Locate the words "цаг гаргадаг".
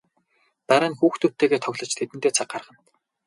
2.37-2.85